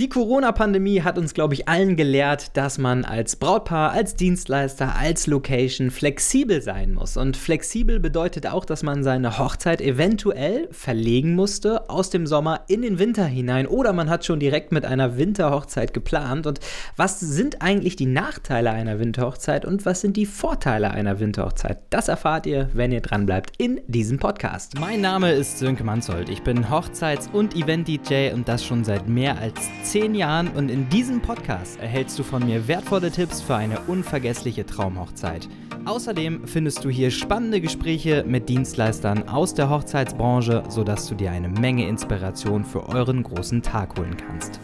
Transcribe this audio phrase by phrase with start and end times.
[0.00, 5.26] Die Corona-Pandemie hat uns, glaube ich, allen gelehrt, dass man als Brautpaar, als Dienstleister, als
[5.26, 7.18] Location flexibel sein muss.
[7.18, 12.80] Und flexibel bedeutet auch, dass man seine Hochzeit eventuell verlegen musste aus dem Sommer in
[12.80, 16.46] den Winter hinein oder man hat schon direkt mit einer Winterhochzeit geplant.
[16.46, 16.60] Und
[16.96, 21.76] was sind eigentlich die Nachteile einer Winterhochzeit und was sind die Vorteile einer Winterhochzeit?
[21.90, 24.80] Das erfahrt ihr, wenn ihr dranbleibt in diesem Podcast.
[24.80, 26.30] Mein Name ist Sönke Manzold.
[26.30, 29.60] Ich bin Hochzeits- und Event-DJ und das schon seit mehr als
[29.90, 34.64] zehn Jahren und in diesem Podcast erhältst du von mir wertvolle Tipps für eine unvergessliche
[34.64, 35.48] Traumhochzeit.
[35.84, 41.48] Außerdem findest du hier spannende Gespräche mit Dienstleistern aus der Hochzeitsbranche, sodass du dir eine
[41.48, 44.60] Menge Inspiration für euren großen Tag holen kannst.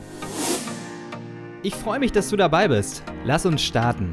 [1.64, 3.02] Ich freue mich, dass du dabei bist.
[3.24, 4.10] Lass uns starten.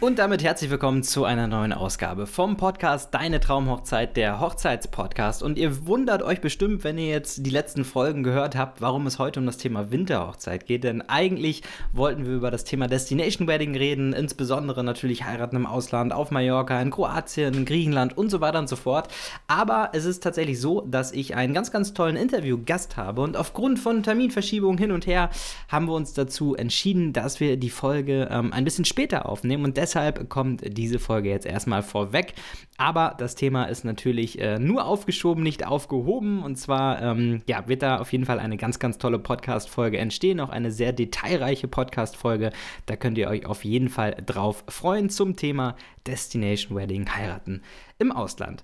[0.00, 5.42] Und damit herzlich willkommen zu einer neuen Ausgabe vom Podcast Deine Traumhochzeit, der Hochzeitspodcast.
[5.42, 9.18] Und ihr wundert euch bestimmt, wenn ihr jetzt die letzten Folgen gehört habt, warum es
[9.18, 10.84] heute um das Thema Winterhochzeit geht.
[10.84, 11.62] Denn eigentlich
[11.92, 16.80] wollten wir über das Thema Destination Wedding reden, insbesondere natürlich heiraten im Ausland, auf Mallorca,
[16.80, 19.08] in Kroatien, in Griechenland und so weiter und so fort.
[19.48, 23.78] Aber es ist tatsächlich so, dass ich einen ganz, ganz tollen Interviewgast habe und aufgrund
[23.78, 25.28] von Terminverschiebungen hin und her
[25.68, 29.76] haben wir uns dazu entschieden, dass wir die Folge ähm, ein bisschen später aufnehmen und
[29.76, 32.34] deshalb deshalb kommt diese Folge jetzt erstmal vorweg.
[32.76, 36.42] Aber das Thema ist natürlich äh, nur aufgeschoben, nicht aufgehoben.
[36.42, 40.38] Und zwar ähm, ja, wird da auf jeden Fall eine ganz, ganz tolle Podcast-Folge entstehen.
[40.38, 42.52] Auch eine sehr detailreiche Podcast-Folge.
[42.86, 45.74] Da könnt ihr euch auf jeden Fall drauf freuen zum Thema
[46.06, 47.62] Destination Wedding heiraten
[48.00, 48.62] im Ausland.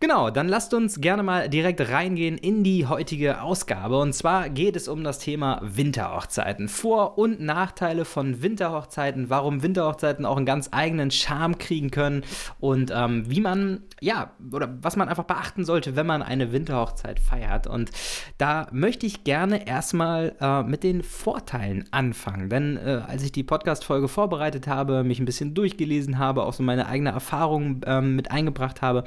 [0.00, 3.98] Genau, dann lasst uns gerne mal direkt reingehen in die heutige Ausgabe.
[3.98, 6.68] Und zwar geht es um das Thema Winterhochzeiten.
[6.68, 12.24] Vor- und Nachteile von Winterhochzeiten, warum Winterhochzeiten auch einen ganz eigenen Charme kriegen können
[12.60, 17.20] und ähm, wie man, ja, oder was man einfach beachten sollte, wenn man eine Winterhochzeit
[17.20, 17.66] feiert.
[17.66, 17.90] Und
[18.38, 22.48] da möchte ich gerne erstmal äh, mit den Vorteilen anfangen.
[22.48, 26.62] Denn äh, als ich die Podcast-Folge vorbereitet habe, mich ein bisschen durchgelesen habe, auch so
[26.62, 29.04] meine eigene Erfahrung ähm, mit eingebracht habe,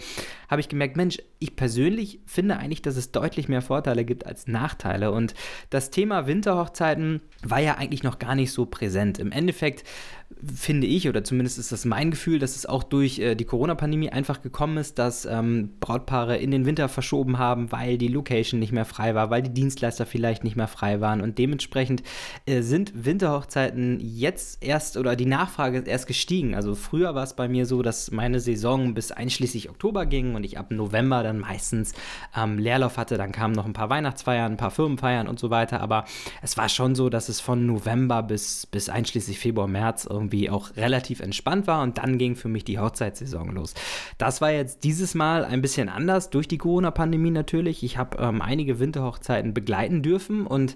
[0.50, 4.48] habe ich gemerkt, Mensch, ich persönlich finde eigentlich, dass es deutlich mehr Vorteile gibt als
[4.48, 5.12] Nachteile.
[5.12, 5.34] Und
[5.70, 9.18] das Thema Winterhochzeiten war ja eigentlich noch gar nicht so präsent.
[9.18, 9.84] Im Endeffekt
[10.56, 14.10] finde ich, oder zumindest ist das mein Gefühl, dass es auch durch äh, die Corona-Pandemie
[14.10, 18.72] einfach gekommen ist, dass ähm, Brautpaare in den Winter verschoben haben, weil die Location nicht
[18.72, 21.22] mehr frei war, weil die Dienstleister vielleicht nicht mehr frei waren.
[21.22, 22.04] Und dementsprechend
[22.46, 26.56] äh, sind Winterhochzeiten jetzt erst oder die Nachfrage ist erst gestiegen.
[26.56, 30.44] Also früher war es bei mir so, dass meine Saison bis einschließlich Oktober ging und
[30.44, 31.94] ich ab November dann meistens
[32.36, 33.18] ähm, Leerlauf hatte.
[33.18, 35.82] Dann kamen noch ein paar Weihnachtsfeiern, ein paar Firmenfeiern und so weiter.
[35.82, 36.06] Aber
[36.42, 40.50] es war schon so, dass es von November bis, bis einschließlich Februar, März irgendwie irgendwie
[40.50, 43.74] auch relativ entspannt war und dann ging für mich die Hochzeitssaison los.
[44.18, 47.84] Das war jetzt dieses Mal ein bisschen anders durch die Corona-Pandemie natürlich.
[47.84, 50.76] Ich habe ähm, einige Winterhochzeiten begleiten dürfen und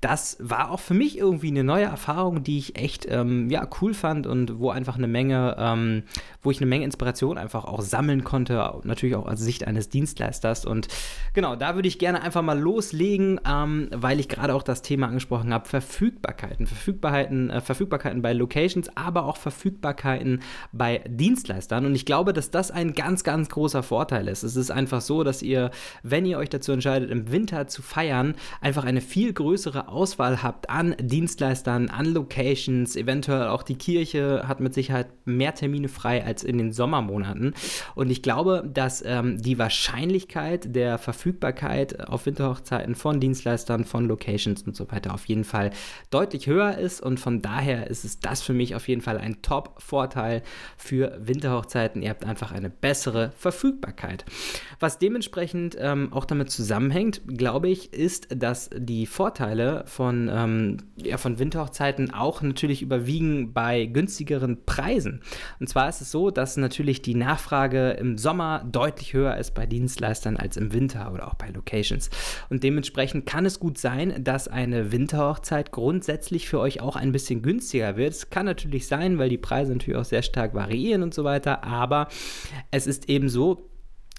[0.00, 3.94] das war auch für mich irgendwie eine neue Erfahrung, die ich echt ähm, ja, cool
[3.94, 6.02] fand und wo einfach eine Menge, ähm,
[6.42, 10.64] wo ich eine Menge Inspiration einfach auch sammeln konnte, natürlich auch als Sicht eines Dienstleisters.
[10.64, 10.88] Und
[11.34, 15.08] genau, da würde ich gerne einfach mal loslegen, ähm, weil ich gerade auch das Thema
[15.08, 16.66] angesprochen habe, Verfügbarkeiten.
[16.66, 20.42] Verfügbarkeiten, äh, Verfügbarkeiten bei Locations, aber auch Verfügbarkeiten
[20.72, 21.86] bei Dienstleistern.
[21.86, 24.42] Und ich glaube, dass das ein ganz, ganz großer Vorteil ist.
[24.42, 25.70] Es ist einfach so, dass ihr,
[26.02, 30.70] wenn ihr euch dazu entscheidet, im Winter zu feiern, einfach eine viel größere Auswahl habt
[30.70, 32.96] an Dienstleistern, an Locations.
[32.96, 37.54] Eventuell auch die Kirche hat mit Sicherheit mehr Termine frei als in den Sommermonaten.
[37.94, 44.62] Und ich glaube, dass ähm, die Wahrscheinlichkeit der Verfügbarkeit auf Winterhochzeiten von Dienstleistern, von Locations
[44.62, 45.70] und so weiter auf jeden Fall
[46.10, 47.00] deutlich höher ist.
[47.00, 50.42] Und von daher ist es das für mich auf jeden Fall ein Top-Vorteil
[50.76, 52.02] für Winterhochzeiten.
[52.02, 54.24] Ihr habt einfach eine bessere Verfügbarkeit.
[54.80, 61.16] Was dementsprechend ähm, auch damit zusammenhängt, glaube ich, ist, dass die Vorteile von, ähm, ja,
[61.16, 65.20] von Winterhochzeiten auch natürlich überwiegen bei günstigeren Preisen.
[65.60, 69.66] Und zwar ist es so, dass natürlich die Nachfrage im Sommer deutlich höher ist bei
[69.66, 72.10] Dienstleistern als im Winter oder auch bei Locations.
[72.48, 77.42] Und dementsprechend kann es gut sein, dass eine Winterhochzeit grundsätzlich für euch auch ein bisschen
[77.42, 78.12] günstiger wird.
[78.12, 81.64] Es kann natürlich sein, weil die Preise natürlich auch sehr stark variieren und so weiter.
[81.64, 82.08] Aber
[82.70, 83.70] es ist eben so,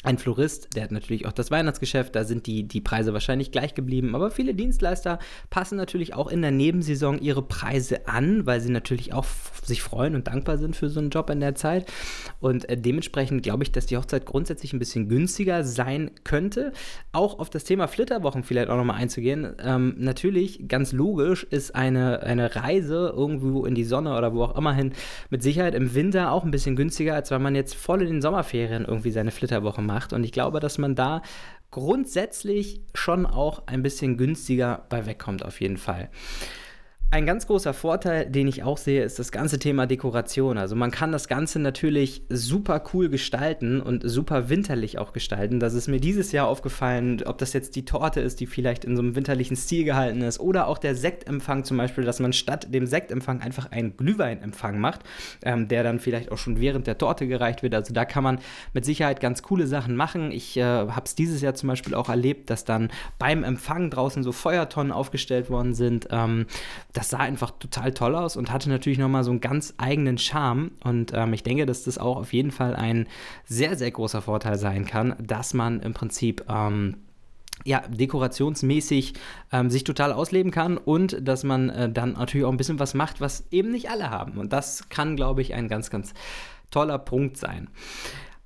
[0.08, 3.74] ein Florist, der hat natürlich auch das Weihnachtsgeschäft, da sind die, die Preise wahrscheinlich gleich
[3.74, 5.20] geblieben, aber viele Dienstleister
[5.50, 9.26] passen natürlich auch in der Nebensaison ihre Preise an, weil sie natürlich auch
[9.64, 11.92] sich freuen und dankbar sind für so einen Job in der Zeit.
[12.40, 16.72] Und äh, dementsprechend glaube ich, dass die Hochzeit grundsätzlich ein bisschen günstiger sein könnte.
[17.12, 19.56] Auch auf das Thema Flitterwochen vielleicht auch nochmal einzugehen.
[19.62, 24.58] Ähm, natürlich, ganz logisch, ist eine, eine Reise irgendwo in die Sonne oder wo auch
[24.58, 24.94] immer hin
[25.30, 28.22] mit Sicherheit im Winter auch ein bisschen günstiger, als wenn man jetzt voll in den
[28.22, 30.14] Sommerferien irgendwie seine Flitterwochen macht macht.
[30.14, 31.22] Und ich glaube, dass man da
[31.72, 36.10] grundsätzlich schon auch ein bisschen günstiger bei wegkommt, auf jeden Fall.
[37.10, 40.58] Ein ganz großer Vorteil, den ich auch sehe, ist das ganze Thema Dekoration.
[40.58, 45.62] Also man kann das Ganze natürlich super cool gestalten und super winterlich auch gestalten.
[45.62, 48.98] Das ist mir dieses Jahr aufgefallen, ob das jetzt die Torte ist, die vielleicht in
[48.98, 52.74] so einem winterlichen Stil gehalten ist, oder auch der Sektempfang zum Beispiel, dass man statt
[52.74, 55.00] dem Sektempfang einfach einen Glühweinempfang macht,
[55.44, 57.74] ähm, der dann vielleicht auch schon während der Torte gereicht wird.
[57.74, 58.40] Also da kann man
[58.74, 60.34] mit Sicherheit ganz coole Sachen machen.
[60.34, 64.24] Ich äh, habe es dieses Jahr zum Beispiel auch erlebt, dass dann beim Empfang draußen
[64.24, 66.10] so Feuertonnen aufgestellt worden sind.
[66.12, 66.48] Ähm,
[66.98, 70.72] das sah einfach total toll aus und hatte natürlich nochmal so einen ganz eigenen Charme.
[70.84, 73.08] Und ähm, ich denke, dass das auch auf jeden Fall ein
[73.46, 76.98] sehr, sehr großer Vorteil sein kann, dass man im Prinzip ähm,
[77.66, 79.14] ja, dekorationsmäßig
[79.52, 82.96] ähm, sich total ausleben kann und dass man äh, dann natürlich auch ein bisschen was
[82.96, 84.40] macht, was eben nicht alle haben.
[84.40, 86.16] Und das kann, glaube ich, ein ganz, ganz
[86.72, 87.70] toller Punkt sein.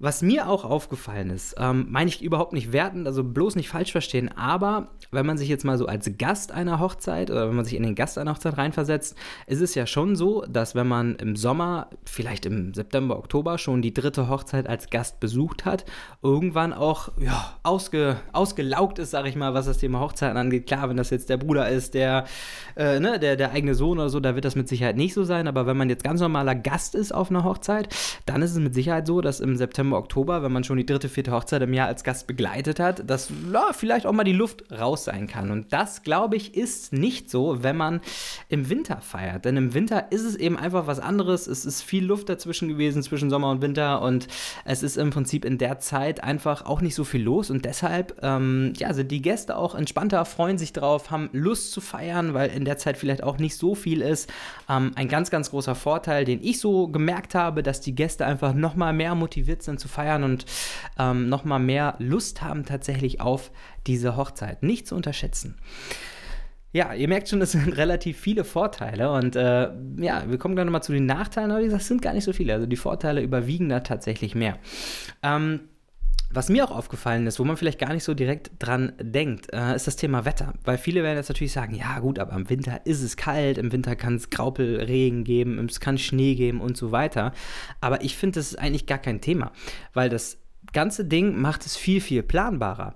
[0.03, 3.91] Was mir auch aufgefallen ist, ähm, meine ich überhaupt nicht wertend, also bloß nicht falsch
[3.91, 7.65] verstehen, aber wenn man sich jetzt mal so als Gast einer Hochzeit oder wenn man
[7.65, 9.15] sich in den Gast einer Hochzeit reinversetzt,
[9.45, 13.83] ist es ja schon so, dass wenn man im Sommer, vielleicht im September, Oktober schon
[13.83, 15.85] die dritte Hochzeit als Gast besucht hat,
[16.23, 20.65] irgendwann auch ja, ausge, ausgelaugt ist, sage ich mal, was das Thema Hochzeiten angeht.
[20.65, 22.25] Klar, wenn das jetzt der Bruder ist, der,
[22.75, 25.23] äh, ne, der, der eigene Sohn oder so, da wird das mit Sicherheit nicht so
[25.23, 27.93] sein, aber wenn man jetzt ganz normaler Gast ist auf einer Hochzeit,
[28.25, 31.09] dann ist es mit Sicherheit so, dass im September Oktober, wenn man schon die dritte,
[31.09, 34.71] vierte Hochzeit im Jahr als Gast begleitet hat, dass ja, vielleicht auch mal die Luft
[34.71, 35.51] raus sein kann.
[35.51, 38.01] Und das, glaube ich, ist nicht so, wenn man
[38.49, 39.45] im Winter feiert.
[39.45, 41.47] Denn im Winter ist es eben einfach was anderes.
[41.47, 44.01] Es ist viel Luft dazwischen gewesen, zwischen Sommer und Winter.
[44.01, 44.27] Und
[44.65, 47.49] es ist im Prinzip in der Zeit einfach auch nicht so viel los.
[47.49, 51.81] Und deshalb ähm, ja, sind die Gäste auch entspannter, freuen sich drauf, haben Lust zu
[51.81, 54.31] feiern, weil in der Zeit vielleicht auch nicht so viel ist.
[54.69, 58.53] Ähm, ein ganz, ganz großer Vorteil, den ich so gemerkt habe, dass die Gäste einfach
[58.53, 60.45] noch mal mehr motiviert sind zu feiern und
[60.97, 63.51] ähm, nochmal mehr Lust haben tatsächlich auf
[63.87, 64.63] diese Hochzeit.
[64.63, 65.57] Nicht zu unterschätzen.
[66.73, 70.65] Ja, ihr merkt schon, es sind relativ viele Vorteile und äh, ja, wir kommen gleich
[70.65, 72.53] nochmal zu den Nachteilen, aber wie gesagt, es sind gar nicht so viele.
[72.53, 74.57] Also die Vorteile überwiegen da tatsächlich mehr.
[75.23, 75.61] Ähm,
[76.33, 79.75] was mir auch aufgefallen ist, wo man vielleicht gar nicht so direkt dran denkt, äh,
[79.75, 80.53] ist das Thema Wetter.
[80.63, 83.71] Weil viele werden jetzt natürlich sagen, ja gut, aber im Winter ist es kalt, im
[83.71, 87.33] Winter kann es Graupelregen geben, es kann Schnee geben und so weiter.
[87.79, 89.51] Aber ich finde, das ist eigentlich gar kein Thema,
[89.93, 90.37] weil das
[90.73, 92.95] ganze Ding macht es viel, viel planbarer.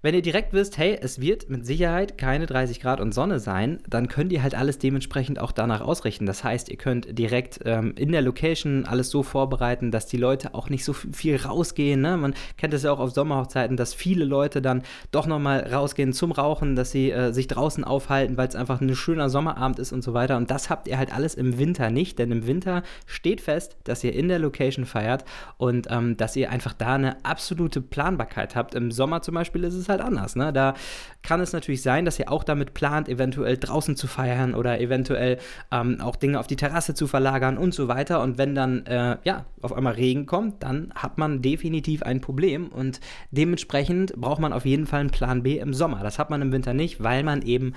[0.00, 3.80] Wenn ihr direkt wisst, hey, es wird mit Sicherheit keine 30 Grad und Sonne sein,
[3.90, 6.24] dann könnt ihr halt alles dementsprechend auch danach ausrichten.
[6.24, 10.54] Das heißt, ihr könnt direkt ähm, in der Location alles so vorbereiten, dass die Leute
[10.54, 12.00] auch nicht so viel rausgehen.
[12.00, 12.16] Ne?
[12.16, 16.30] Man kennt es ja auch auf Sommerhochzeiten, dass viele Leute dann doch nochmal rausgehen zum
[16.30, 20.02] Rauchen, dass sie äh, sich draußen aufhalten, weil es einfach ein schöner Sommerabend ist und
[20.02, 20.36] so weiter.
[20.36, 24.04] Und das habt ihr halt alles im Winter nicht, denn im Winter steht fest, dass
[24.04, 25.24] ihr in der Location feiert
[25.56, 28.76] und ähm, dass ihr einfach da eine absolute Planbarkeit habt.
[28.76, 30.36] Im Sommer zum Beispiel ist es halt anders.
[30.36, 30.52] Ne?
[30.52, 30.74] Da
[31.22, 35.38] kann es natürlich sein, dass ihr auch damit plant, eventuell draußen zu feiern oder eventuell
[35.70, 38.22] ähm, auch Dinge auf die Terrasse zu verlagern und so weiter.
[38.22, 42.68] Und wenn dann äh, ja auf einmal Regen kommt, dann hat man definitiv ein Problem
[42.68, 43.00] und
[43.30, 46.02] dementsprechend braucht man auf jeden Fall einen Plan B im Sommer.
[46.02, 47.74] Das hat man im Winter nicht, weil man eben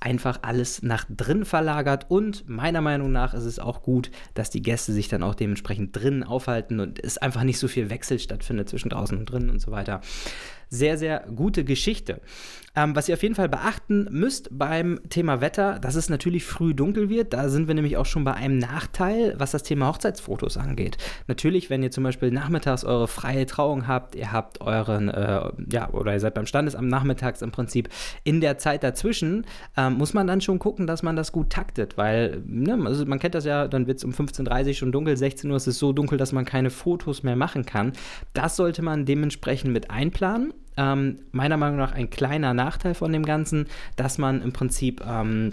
[0.00, 4.62] einfach alles nach drin verlagert und meiner Meinung nach ist es auch gut, dass die
[4.62, 8.68] Gäste sich dann auch dementsprechend drinnen aufhalten und es einfach nicht so viel Wechsel stattfindet
[8.68, 10.00] zwischen draußen und drinnen und so weiter
[10.70, 12.20] sehr, sehr gute Geschichte.
[12.76, 16.72] Ähm, was ihr auf jeden Fall beachten müsst beim Thema Wetter, dass es natürlich früh
[16.72, 17.32] dunkel wird.
[17.32, 20.96] Da sind wir nämlich auch schon bei einem Nachteil, was das Thema Hochzeitsfotos angeht.
[21.26, 25.90] Natürlich, wenn ihr zum Beispiel nachmittags eure freie Trauung habt, ihr habt euren, äh, ja,
[25.90, 27.88] oder ihr seid beim Standesamt nachmittags im Prinzip
[28.22, 29.46] in der Zeit dazwischen,
[29.76, 33.18] ähm, muss man dann schon gucken, dass man das gut taktet, weil ne, also man
[33.18, 35.80] kennt das ja, dann wird es um 15.30 Uhr schon dunkel, 16 Uhr ist es
[35.80, 37.94] so dunkel, dass man keine Fotos mehr machen kann.
[38.32, 43.24] Das sollte man dementsprechend mit einplanen ähm, meiner Meinung nach ein kleiner Nachteil von dem
[43.24, 45.52] Ganzen, dass man im Prinzip ähm,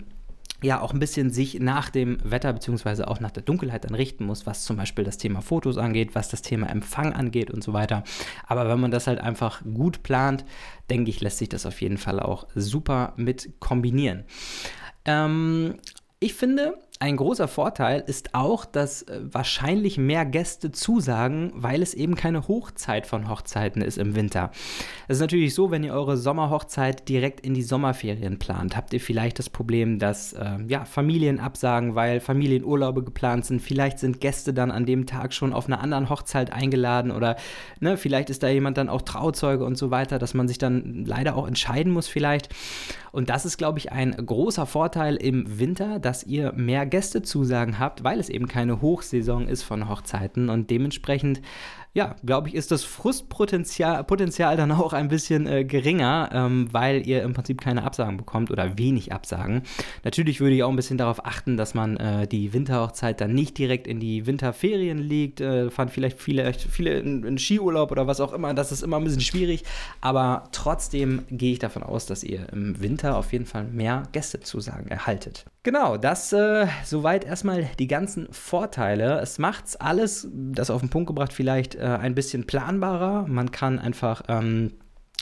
[0.64, 4.26] ja auch ein bisschen sich nach dem Wetter beziehungsweise auch nach der Dunkelheit dann richten
[4.26, 7.74] muss, was zum Beispiel das Thema Fotos angeht, was das Thema Empfang angeht und so
[7.74, 8.04] weiter.
[8.48, 10.46] Aber wenn man das halt einfach gut plant,
[10.90, 14.24] denke ich, lässt sich das auf jeden Fall auch super mit kombinieren.
[15.06, 15.76] Ähm,
[16.20, 21.94] ich finde, ein großer Vorteil ist auch, dass äh, wahrscheinlich mehr Gäste zusagen, weil es
[21.94, 24.52] eben keine Hochzeit von Hochzeiten ist im Winter.
[25.08, 29.00] Es ist natürlich so, wenn ihr eure Sommerhochzeit direkt in die Sommerferien plant, habt ihr
[29.00, 33.62] vielleicht das Problem, dass äh, ja, Familien absagen, weil Familienurlaube geplant sind.
[33.62, 37.36] Vielleicht sind Gäste dann an dem Tag schon auf einer anderen Hochzeit eingeladen oder
[37.80, 41.06] ne, vielleicht ist da jemand dann auch Trauzeuge und so weiter, dass man sich dann
[41.06, 42.50] leider auch entscheiden muss vielleicht.
[43.12, 48.04] Und das ist, glaube ich, ein großer Vorteil im Winter, dass ihr mehr Gästezusagen habt,
[48.04, 51.42] weil es eben keine Hochsaison ist von Hochzeiten und dementsprechend
[51.98, 57.08] ja, glaube ich, ist das Frustpotenzial Potenzial dann auch ein bisschen äh, geringer, ähm, weil
[57.08, 59.64] ihr im Prinzip keine Absagen bekommt oder wenig Absagen.
[60.04, 63.58] Natürlich würde ich auch ein bisschen darauf achten, dass man äh, die Winterhochzeit dann nicht
[63.58, 65.42] direkt in die Winterferien legt.
[65.42, 68.54] Äh, fand vielleicht viele, viele in, in, Skiurlaub oder was auch immer.
[68.54, 69.64] Das ist immer ein bisschen schwierig.
[70.00, 74.88] Aber trotzdem gehe ich davon aus, dass ihr im Winter auf jeden Fall mehr Gästezusagen
[74.88, 75.46] erhaltet.
[75.64, 79.20] Genau, das äh, soweit erstmal die ganzen Vorteile.
[79.20, 83.26] Es macht alles, das auf den Punkt gebracht, vielleicht äh, ein bisschen planbarer.
[83.28, 84.74] Man kann einfach ähm,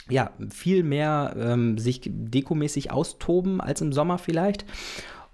[0.08, 4.64] ja, viel mehr ähm, sich dekomäßig austoben als im Sommer vielleicht.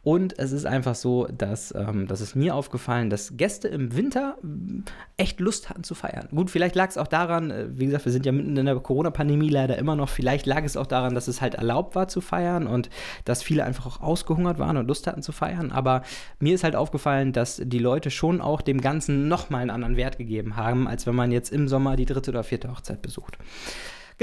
[0.05, 4.37] Und es ist einfach so, dass ähm, das ist mir aufgefallen, dass Gäste im Winter
[4.43, 4.83] äh,
[5.17, 6.29] echt Lust hatten zu feiern.
[6.35, 8.75] Gut, vielleicht lag es auch daran, äh, wie gesagt, wir sind ja mitten in der
[8.81, 10.09] Corona-Pandemie leider immer noch.
[10.09, 12.91] Vielleicht lag es auch daran, dass es halt erlaubt war zu feiern und
[13.25, 15.71] dass viele einfach auch ausgehungert waren und Lust hatten zu feiern.
[15.71, 16.03] Aber
[16.41, 20.19] mir ist halt aufgefallen, dass die Leute schon auch dem Ganzen nochmal einen anderen Wert
[20.19, 23.39] gegeben haben, als wenn man jetzt im Sommer die dritte oder vierte Hochzeit besucht.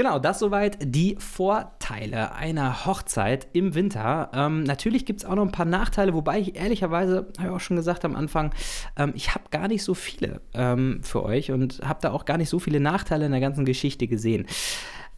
[0.00, 4.30] Genau, das soweit die Vorteile einer Hochzeit im Winter.
[4.32, 7.60] Ähm, natürlich gibt es auch noch ein paar Nachteile, wobei ich ehrlicherweise, habe ich auch
[7.60, 8.54] schon gesagt am Anfang,
[8.96, 12.38] ähm, ich habe gar nicht so viele ähm, für euch und habe da auch gar
[12.38, 14.46] nicht so viele Nachteile in der ganzen Geschichte gesehen.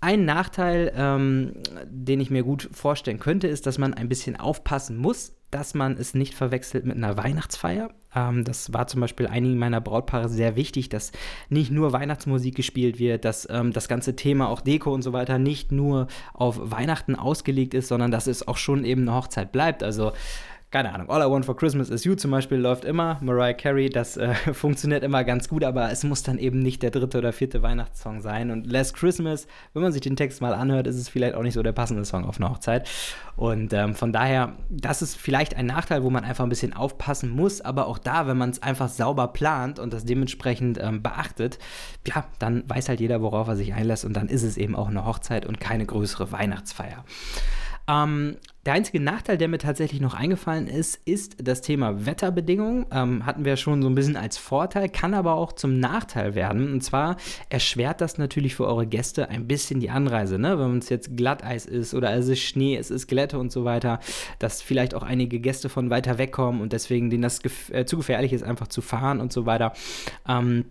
[0.03, 1.53] Ein Nachteil, ähm,
[1.85, 5.97] den ich mir gut vorstellen könnte, ist, dass man ein bisschen aufpassen muss, dass man
[5.97, 7.91] es nicht verwechselt mit einer Weihnachtsfeier.
[8.13, 11.13] Ähm, das war zum Beispiel einigen meiner Brautpaare sehr wichtig, dass
[11.51, 15.39] nicht nur Weihnachtsmusik gespielt wird, dass ähm, das ganze Thema auch Deko und so weiter
[15.39, 19.85] nicht nur auf Weihnachten ausgelegt ist, sondern dass es auch schon eben eine Hochzeit bleibt.
[19.85, 20.11] Also
[20.73, 23.91] keine Ahnung, All I Want for Christmas is You zum Beispiel läuft immer, Mariah Carey,
[23.91, 27.35] das äh, funktioniert immer ganz gut, aber es muss dann eben nicht der dritte oder
[27.35, 28.51] vierte Weihnachtssong sein.
[28.51, 31.53] Und Last Christmas, wenn man sich den Text mal anhört, ist es vielleicht auch nicht
[31.53, 32.89] so der passende Song auf eine Hochzeit.
[33.37, 37.29] Und ähm, von daher, das ist vielleicht ein Nachteil, wo man einfach ein bisschen aufpassen
[37.29, 41.59] muss, aber auch da, wenn man es einfach sauber plant und das dementsprechend ähm, beachtet,
[42.07, 44.89] ja, dann weiß halt jeder, worauf er sich einlässt und dann ist es eben auch
[44.89, 47.05] eine Hochzeit und keine größere Weihnachtsfeier.
[47.89, 52.87] Ähm, der einzige Nachteil, der mir tatsächlich noch eingefallen ist, ist das Thema Wetterbedingungen.
[52.93, 56.73] Ähm, hatten wir schon so ein bisschen als Vorteil, kann aber auch zum Nachteil werden.
[56.73, 57.17] Und zwar
[57.49, 60.39] erschwert das natürlich für eure Gäste ein bisschen die Anreise.
[60.39, 60.59] Ne?
[60.61, 63.99] Wenn es jetzt Glatteis ist oder es ist Schnee, es ist Glätte und so weiter,
[64.39, 67.41] dass vielleicht auch einige Gäste von weiter weg kommen und deswegen denen das
[67.71, 69.73] äh, zu gefährlich ist, einfach zu fahren und so weiter.
[70.29, 70.67] Ähm,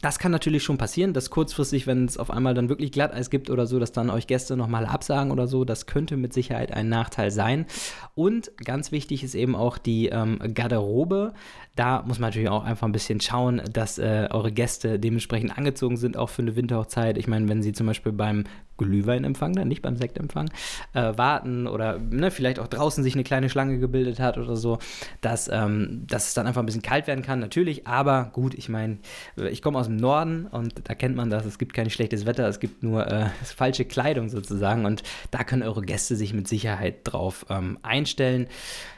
[0.00, 3.48] das kann natürlich schon passieren, dass kurzfristig, wenn es auf einmal dann wirklich Glatteis gibt
[3.48, 5.64] oder so, dass dann euch Gäste nochmal absagen oder so.
[5.64, 7.66] Das könnte mit Sicherheit ein Nachteil sein.
[8.14, 11.32] Und ganz wichtig ist eben auch die ähm, Garderobe.
[11.76, 15.96] Da muss man natürlich auch einfach ein bisschen schauen, dass äh, eure Gäste dementsprechend angezogen
[15.96, 17.16] sind, auch für eine Winterhochzeit.
[17.16, 18.44] Ich meine, wenn sie zum Beispiel beim
[18.76, 20.50] Glühweinempfang, dann nicht beim Sektempfang,
[20.94, 24.78] äh, warten oder ne, vielleicht auch draußen sich eine kleine Schlange gebildet hat oder so,
[25.20, 27.86] dass, ähm, dass es dann einfach ein bisschen kalt werden kann, natürlich.
[27.86, 28.98] Aber gut, ich meine,
[29.36, 32.48] ich komme aus dem Norden und da kennt man das, es gibt kein schlechtes Wetter,
[32.48, 37.00] es gibt nur äh, falsche Kleidung sozusagen und da können eure Gäste sich mit Sicherheit
[37.04, 38.46] drauf ähm, einstellen.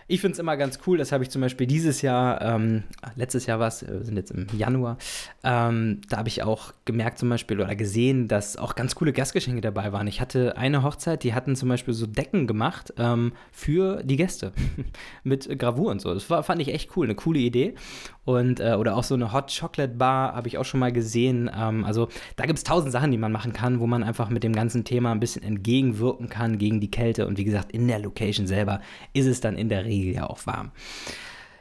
[0.09, 2.85] Ich finde es immer ganz cool, das habe ich zum Beispiel dieses Jahr, ähm,
[3.17, 4.99] letztes Jahr war es, wir sind jetzt im Januar,
[5.43, 9.61] ähm, da habe ich auch gemerkt zum Beispiel oder gesehen, dass auch ganz coole Gastgeschenke
[9.61, 10.07] dabei waren.
[10.07, 14.53] Ich hatte eine Hochzeit, die hatten zum Beispiel so Decken gemacht ähm, für die Gäste
[15.25, 16.15] mit Gravur und so.
[16.15, 17.75] Das war, fand ich echt cool, eine coole Idee.
[18.25, 21.51] Und, äh, oder auch so eine Hot Chocolate Bar habe ich auch schon mal gesehen.
[21.57, 24.43] Ähm, also da gibt es tausend Sachen, die man machen kann, wo man einfach mit
[24.43, 27.27] dem ganzen Thema ein bisschen entgegenwirken kann gegen die Kälte.
[27.27, 28.81] Und wie gesagt, in der Location selber
[29.13, 30.73] ist es dann in der Regel ja auch warm.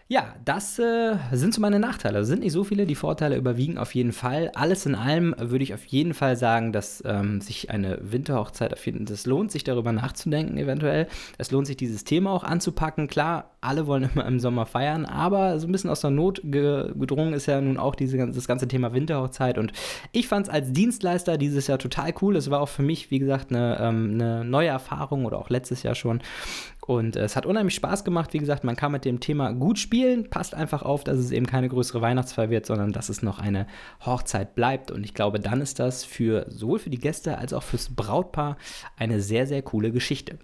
[0.07, 2.19] Ja, das äh, sind so meine Nachteile.
[2.19, 4.51] Es sind nicht so viele, die Vorteile überwiegen auf jeden Fall.
[4.53, 8.85] Alles in allem würde ich auf jeden Fall sagen, dass ähm, sich eine Winterhochzeit auf
[8.85, 11.07] jeden Fall, lohnt sich darüber nachzudenken eventuell.
[11.39, 13.07] Es lohnt sich dieses Thema auch anzupacken.
[13.07, 16.91] Klar, alle wollen immer im Sommer feiern, aber so ein bisschen aus der Not ge
[16.95, 19.71] gedrungen ist ja nun auch diese, das ganze Thema Winterhochzeit und
[20.11, 22.35] ich fand es als Dienstleister dieses Jahr total cool.
[22.35, 25.83] Es war auch für mich, wie gesagt, eine, ähm, eine neue Erfahrung oder auch letztes
[25.83, 26.21] Jahr schon
[26.85, 28.33] und äh, es hat unheimlich Spaß gemacht.
[28.33, 30.29] Wie gesagt, man kann mit dem Thema gut spielen.
[30.29, 33.67] Passt einfach auf, dass es eben keine größere Weihnachtsfeier wird, sondern dass es noch eine
[34.05, 34.91] Hochzeit bleibt.
[34.91, 38.57] Und ich glaube, dann ist das für sowohl für die Gäste als auch fürs Brautpaar
[38.97, 40.37] eine sehr, sehr coole Geschichte.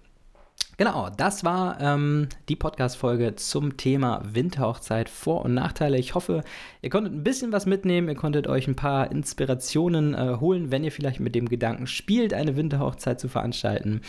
[0.82, 5.96] Genau, das war ähm, die Podcast-Folge zum Thema Winterhochzeit, Vor- und Nachteile.
[5.96, 6.42] Ich hoffe,
[6.80, 10.82] ihr konntet ein bisschen was mitnehmen, ihr konntet euch ein paar Inspirationen äh, holen, wenn
[10.82, 14.00] ihr vielleicht mit dem Gedanken spielt, eine Winterhochzeit zu veranstalten.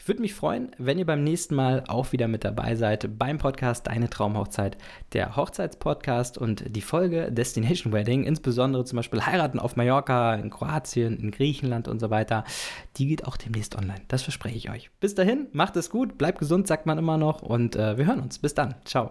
[0.00, 3.36] Ich würde mich freuen, wenn ihr beim nächsten Mal auch wieder mit dabei seid beim
[3.36, 4.78] Podcast Deine Traumhochzeit,
[5.12, 11.18] der Hochzeitspodcast und die Folge Destination Wedding, insbesondere zum Beispiel Heiraten auf Mallorca, in Kroatien,
[11.18, 12.44] in Griechenland und so weiter.
[12.96, 14.00] Die geht auch demnächst online.
[14.08, 14.90] Das verspreche ich euch.
[15.00, 18.20] Bis dahin, macht es gut, bleibt gesund, sagt man immer noch und äh, wir hören
[18.20, 18.38] uns.
[18.38, 18.74] Bis dann.
[18.84, 19.10] Ciao.